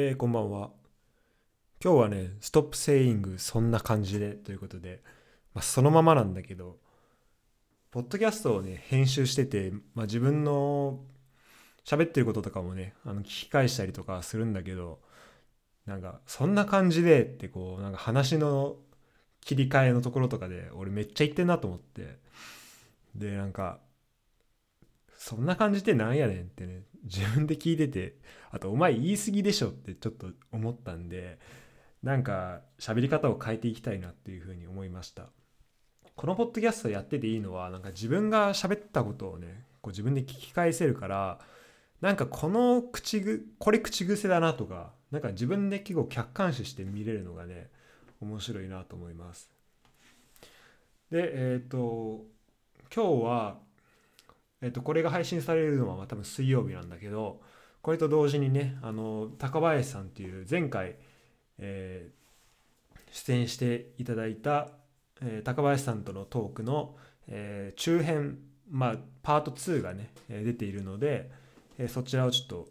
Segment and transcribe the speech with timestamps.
[0.00, 0.70] えー、こんばんは。
[1.82, 5.02] 今日はね、ストップセイングそんな感じでということで、
[5.54, 6.78] まあ、そのままなんだけど、
[7.90, 11.00] ポッドキャストをね、編集してて、まあ、自分の
[11.84, 15.00] 喋ってることとかもね、あの聞き返したりとかするんだけど、
[15.84, 18.76] なんか、そんな感じでってこう、なんか話の
[19.40, 22.20] 切り替えのところとかで、俺めっちゃ言ってんなと思って、
[23.16, 23.80] で、なんか、
[25.18, 28.14] そんな感じってなんやねんってね、自分で聞いてて、
[28.50, 31.38] あと、お前言い過ぎでしょってちょっと思ったんで、
[32.04, 35.30] なんか喋り方を変えていきたいなっていうふうに思いました。
[36.14, 41.40] このポッドキャストやってていいのは、なんか自分が喋ったことをね、こう自分で聞き返せるから、
[42.00, 47.70] なんかこの口ぐ、これ口癖だなとか、なんか自分で結構客観視して見れるのがね、
[48.20, 49.50] 面白いなと思います。
[51.10, 52.24] で、えっ、ー、と、
[52.94, 53.67] 今日は、
[54.60, 57.40] えっと、これが配信されるのは多分水曜日なんだけど、
[57.82, 60.96] これと同時にね、あの、高林さんっていう前回、
[61.58, 64.70] えー、出演していただいた、
[65.22, 66.96] えー、高林さんとのトークの、
[67.28, 71.30] えー、中編、まあ、パート2がね、え出ているので、
[71.78, 72.68] えそちらをちょっと、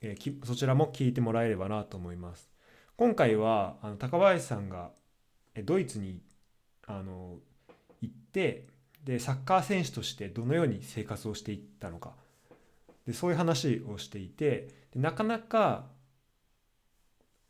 [0.00, 2.50] えそちらも聞いてもらえればなと思います。
[2.96, 4.90] 今回は、あの高林さんが、
[5.64, 6.20] ドイツに
[6.86, 7.38] あの
[8.00, 8.66] 行って、
[9.04, 12.12] でサッカー選手としてどのように生活をしていったのか
[13.06, 15.86] でそういう話をしていてでなかなか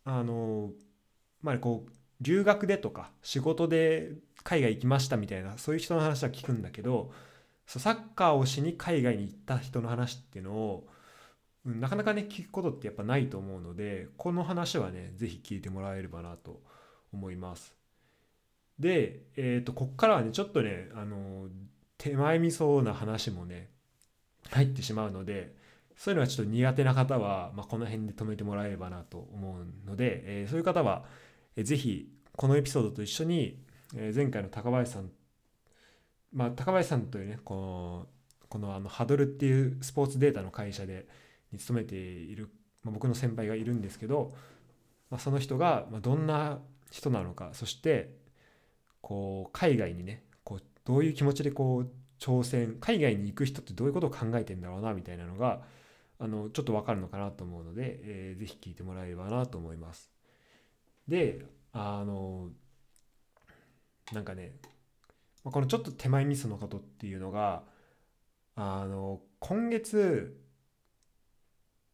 [0.04, 0.70] あの
[1.42, 4.12] まあこう留学でとか仕事で
[4.44, 7.12] 海外行きましたみたいなそういう人の話は聞くんだけど
[7.66, 10.88] サッカーをしに海外に行った人の話っていうのを
[11.64, 16.60] なかなかね聞くことってやっぱないと思うのでこの話はね是非聞いてもらえればなと
[17.12, 17.81] 思います。
[18.78, 21.48] で、えっ、ー、と、こっからはね、ちょっとね、あの、
[21.98, 23.70] 手前味噌な話もね、
[24.50, 25.54] 入ってしまうので、
[25.96, 31.04] そういうのはちょっと苦手な方は、まあ、この辺で止めてもらえればなと思うので、えー、そういう方は、
[31.56, 33.62] えー、ぜひ、このエピソードと一緒に、
[33.94, 35.10] えー、前回の高林さん、
[36.32, 38.06] まあ、高林さんというね、この、
[38.48, 41.06] このあのハドルっていうスポーツデータの会社で
[41.52, 42.50] に勤めている、
[42.82, 44.34] まあ、僕の先輩がいるんですけど、
[45.10, 46.58] まあ、その人がどんな
[46.90, 48.10] 人なのかそして
[49.02, 55.60] こう海外にねこうどういう気持ちでこう挑戦海外に行く人ってどういうことを考えてんだろうなみたいなのが
[56.18, 60.10] あのちょっと分かるのかなと思うので、えー、ぜひ聞いてもらえればなと思います。
[61.08, 62.50] であの
[64.12, 64.52] なんかね
[65.42, 67.64] このちょっと手前ミスのことっていうのが
[68.54, 70.38] あの今月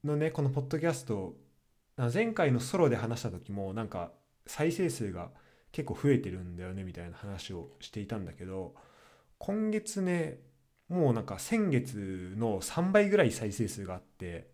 [0.04, 1.34] のねこのポッドキャスト
[2.12, 4.12] 前回のソロで話した時もなんか
[4.46, 5.30] 再生数が
[5.72, 8.74] 結構増えてるんだよねみたいな話をしていたんだけど
[9.38, 10.40] 今月ね
[10.88, 14.48] もうなんか先月の3倍ぐらい再生数があって、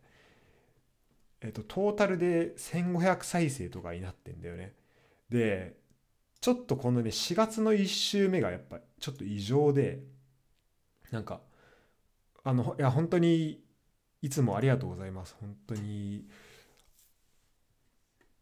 [1.40, 4.74] えっと、トータルで1500再生とかになってんだよね。
[5.28, 5.76] で
[6.40, 10.00] ちょっとこのね4月の1週目がやっぱちょっと異常で
[11.10, 11.40] なんか
[12.42, 13.62] あのいや本当に
[14.20, 16.26] いつもありがとうございます本当に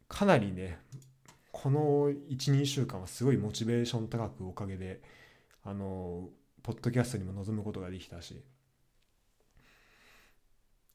[0.08, 0.78] かなりね
[1.62, 5.00] この12週間はすごいモチベーション高くおかげで
[5.64, 6.28] あの
[6.64, 8.42] ポッドキャストにも臨むことができたし。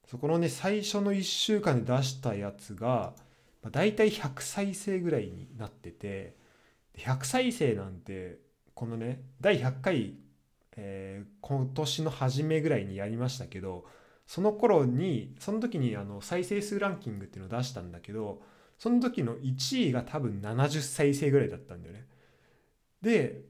[0.09, 3.13] そこのね最初の1週間で出したやつが、
[3.61, 6.35] まあ、大体100再生ぐらいになってて
[6.97, 8.39] 100再生なんて
[8.73, 10.15] このね第100回、
[10.77, 13.85] えー、今年の初めぐらいにやりましたけど
[14.25, 18.41] その頃にその時にあの再生数ランキングっていうのを出したんだけど
[18.77, 22.05] その時の1位が多分70再生ぐらいだったんだよね。
[23.01, 23.41] で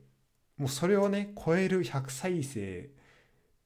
[0.57, 2.89] もうそれをね超える100再生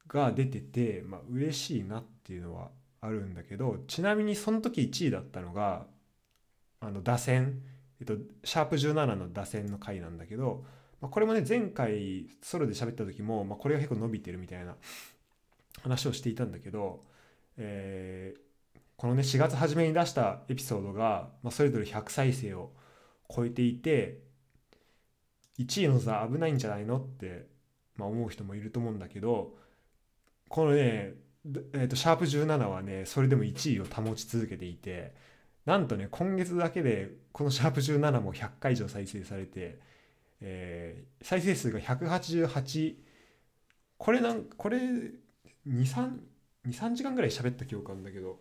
[0.07, 5.85] が出ててまあ嬉しいなっていうのはあるんだけどちなみにその時1位だったのが
[6.79, 7.61] あの打線、
[7.99, 10.65] えっと、シャープ17の打線の回なんだけど、
[10.99, 14.75] まあ、これもね前回ソロで喋った時も、まあ、これが結構伸びてるみたいな
[15.83, 17.03] 話をしていたんだけど、
[17.57, 18.39] えー、
[19.01, 22.69] このね4月初めに出したエピソードが、まあ、それぞれ100再生を
[23.35, 24.19] 超えていて
[25.57, 27.47] 1位の座危ないんじゃないのって、
[27.95, 29.55] まあ、思う人もいると思うんだけど
[30.49, 31.13] このね、
[31.73, 35.15] えー、とシャープ17はねそれでも1位を保ち続けていて
[35.65, 39.79] なんとね今月だけでこのシャープ17も100回以上再生されて、
[40.41, 42.93] えー、再生数が188
[43.97, 44.77] これなんこれ
[45.67, 46.11] 23
[46.93, 48.40] 時間ぐらい喋った記憶あるんだけど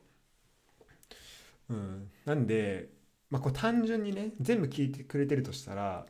[1.71, 2.91] うん、なんで、
[3.31, 6.07] まあ、こう単純にね全部聞いてくれてるとしたら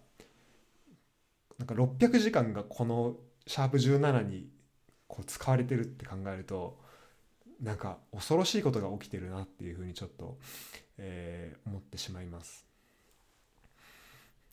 [1.58, 3.16] なんか600時間がこの
[3.46, 4.48] シャープ17に
[5.06, 6.78] こう使われてるって考えると
[7.62, 10.38] なんか恐ろしいことが起きてるなっていうふうにちょっと、
[10.96, 12.64] え思ってしまいます。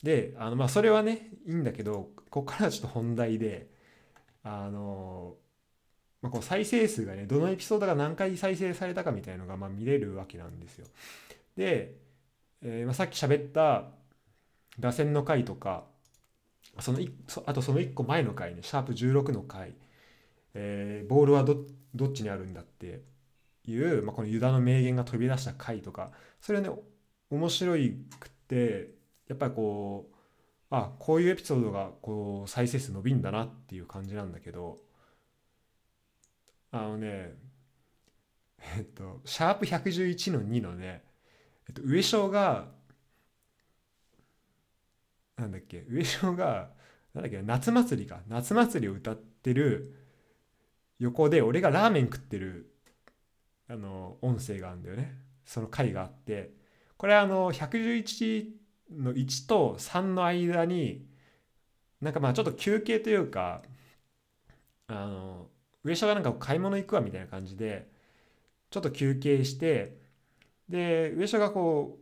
[0.04, 3.70] であのまあそれはねいいんだけどここからはちょっと本題で
[4.50, 5.36] あの、
[6.22, 10.88] まあ、こう再生数がねどのエピソードが何回再生されたかみたいのがまあ見れるわけなんですよ。
[11.56, 11.96] で、
[12.62, 13.86] えーまあ、さっき喋った
[14.80, 15.86] 打線の回とか
[16.80, 17.00] その
[17.46, 19.74] あとその1個前の回ねシャープ16の回、
[20.54, 23.02] えー、ボールはどっちにあるんだって
[23.66, 26.12] いう、まあ、このユダの名言が飛び出した回とか
[26.42, 26.74] それはね
[27.30, 27.80] 面白くっ
[28.48, 28.92] て
[29.28, 30.16] やっぱりこう
[30.70, 34.78] あこういうエピソードがこう再生数伸びんだなっていう感じなんだけど
[36.72, 37.36] あのね
[38.60, 41.04] えっとシャープ111の2のね、
[41.68, 42.68] えっと、上昇が
[45.38, 46.70] なんだっけ上昇が
[47.14, 48.20] なんだっけ夏祭りか。
[48.28, 49.96] 夏祭りを歌ってる
[51.00, 52.72] 横で俺がラーメン食ってる
[53.70, 55.18] あの音声があるんだよね。
[55.46, 56.54] その回があって。
[56.98, 58.50] これあの111
[58.92, 61.06] の1と3の間に
[62.02, 63.64] なんかまあちょっと休憩というか
[64.88, 65.50] あの
[65.88, 67.88] 上昇がなんか買い物行くわみたいな感じで
[68.70, 69.98] ちょっと休憩して
[70.70, 71.98] で上昇がこ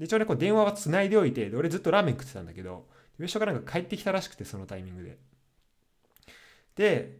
[0.00, 2.86] う一応ねこう電話はつないでおいてで俺ずっとラーメン食ってたんだけど
[3.18, 5.18] 上昇がなんか帰ってきたらしくてそのタイミングで。
[6.76, 7.18] で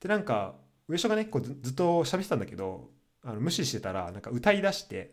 [0.00, 0.54] でなんか
[0.88, 2.90] 上昇がねこうずっと喋ってたんだけど
[3.24, 5.12] あの無視してたらなんか歌いだして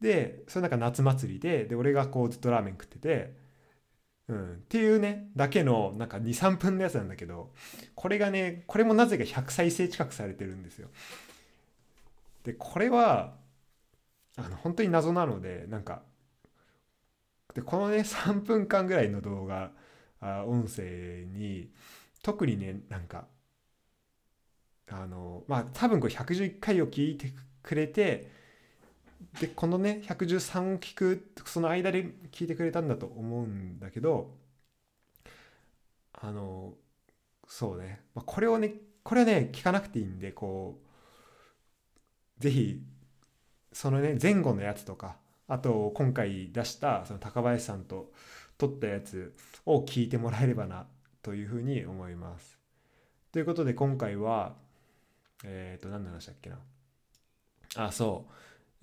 [0.00, 3.34] でそれなんか夏祭りでで俺がこうずっとラーメン食ってて、
[4.28, 7.52] うん、っていうねだけのなんか23分のやつなんだけど
[7.94, 10.88] これがねこれもなぜか100再生近くされてるんですよ。
[12.44, 13.34] でこれは
[14.36, 16.02] あの本当に謎なのでなんか
[17.54, 19.70] でこのね3分間ぐらいの動画
[20.20, 21.70] あ音声に
[22.22, 23.26] 特にねなんか
[24.90, 27.32] あのまあ多分これ111回を聞いて
[27.62, 28.30] くれて
[29.40, 34.34] でこのね113を聞くその間で聞いてくれたんだと思うんだけど
[36.12, 36.74] あの
[37.46, 40.80] そうね、まあ、これをねこれはね聞かなくていいんでこ
[42.38, 42.80] うぜひ
[43.72, 45.16] そのね前後のやつとか
[45.48, 48.10] あと今回出したその高林さんと
[48.56, 49.34] 撮ったやつ
[49.66, 50.86] を聞いてもらえればな
[51.22, 52.58] というふうに思います。
[53.32, 54.54] ということで今回は
[55.44, 56.58] えっ、ー、と何の話だっけな。
[57.76, 58.32] あそう。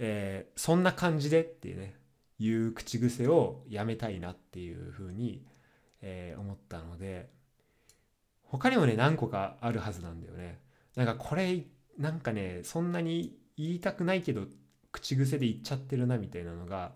[0.03, 1.93] えー、そんな感じでっていうね
[2.39, 5.45] いう口癖をやめたいなっていうふうに、
[6.01, 7.29] えー、思ったので
[8.41, 10.59] 他にもね何個かあるはずなんだよね。
[10.95, 11.63] なんかこれ
[11.99, 14.47] なんかねそんなに言いたくないけど
[14.91, 16.93] 口癖で言っちゃってるなみたいなのが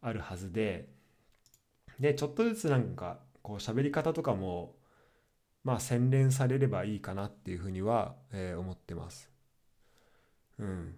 [0.00, 0.88] あるはずで。
[2.00, 4.74] でちょっとずつなんかこう喋り方とかも
[5.64, 9.30] まあ洗練されればいいかなっていうふうには、えー、思ってます。
[10.58, 10.94] うん。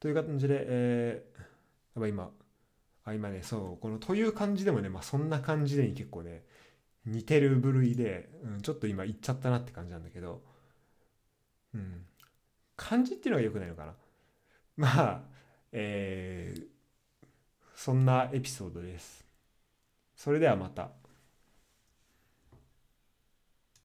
[0.00, 2.30] という感じで、えー、やっぱ今、
[3.04, 6.44] あ、今ね、そう、このという感じでもね、まあそんな感じでに結構ね、
[7.06, 10.42] 似てる部類で、うん、ちょっと今言っちゃったなって感じなんだけど、
[11.74, 12.06] うん。
[12.76, 13.94] 漢字っていうのが良くないのかな。
[14.76, 15.22] まあ、
[15.72, 16.68] えー、
[17.74, 19.26] そんなエピソードです。
[20.16, 20.90] それではまた。